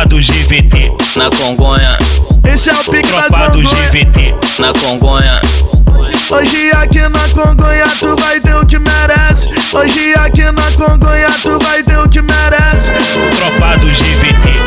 [0.00, 1.98] Tropa do GVT na Congonha.
[2.50, 3.90] Esse é o pique da Tropa do Congonha.
[3.90, 5.40] GVT na Congonha.
[6.30, 9.48] Hoje aqui na Congonha tu vai ter o que merece.
[9.76, 12.90] Hoje aqui na Congonha tu vai ter o que merece.
[13.36, 14.60] Tropa do GVT.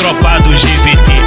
[0.00, 1.20] Tropa do GVT.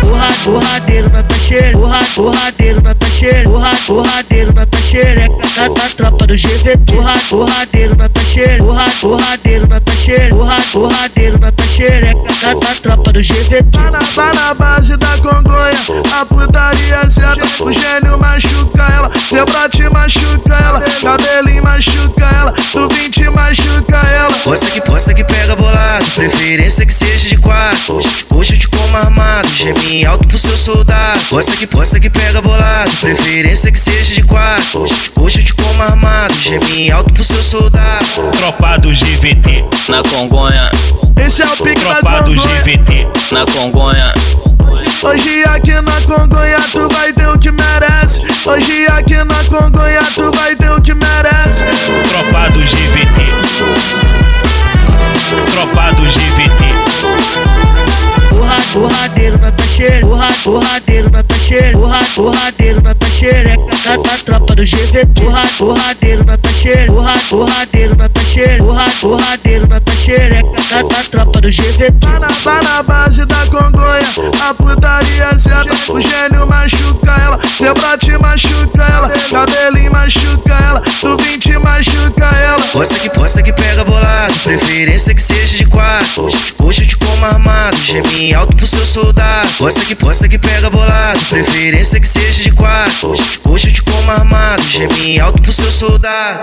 [0.00, 3.70] Porra, porradeiro na taxeira, porra, porradeiro na taxeira, porra,
[4.94, 10.56] porradeiro na da tropa do GV, porra, porradeiro na taxeira, porra, porradeiro na taxeira, porra,
[10.72, 12.12] porradeiro na taxeira,
[12.42, 13.64] da, da tropa do GV.
[13.72, 15.72] Vai na, vai na base da Congonha,
[16.20, 17.64] a putaria é certa.
[17.64, 24.32] O gênio machuca ela, debate machuca ela, cabelinho machuca ela, do 20 machuca ela.
[24.44, 27.98] Posta que posta que pega bolado, preferência que seja de quatro.
[28.30, 31.18] Hoje eu te como armado, geme alto pro seu soldado.
[31.28, 34.83] Posta que posta que pega bolado, preferência que seja de quatro.
[36.60, 38.04] Geme alto pro seu soldado.
[38.38, 40.70] Tropa do GVT na Congonha.
[41.16, 42.34] Esse é o pique da Tropa do.
[42.34, 44.12] GVT na Congonha.
[45.02, 48.20] Hoje aqui na Congonha tu vai ter o que merece.
[48.46, 51.64] Hoje aqui na Congonha tu vai ter o que merece.
[52.10, 53.24] Tropa do GVT.
[55.54, 56.74] Tropa do GVT.
[58.28, 61.98] Porra, porradeiro na taxeira, porra, porradeiro na taxeira, porra,
[63.24, 68.84] porradeiro na da tropa do GV, porra, porradeiro na taxeira, porra, porradeiro na taxeira, porra,
[69.00, 71.94] porradeiro na taxeira, da, da tropa do GV.
[72.00, 74.00] Vai na, vai na base da Congonha,
[74.48, 75.92] a putaria certa.
[75.92, 82.60] O gênio machuca ela, debate machuca ela, cabelinho machuca ela, do 20 machuca ela.
[82.72, 86.28] Posta que posta que pega bolado, preferência que seja de quatro.
[87.14, 89.48] Como armado, geme alto pro seu soldado.
[89.56, 93.14] Posta que posta que pega bolado, preferência que seja de quatro.
[93.14, 96.42] Eu te como armado, geme alto pro seu soldado.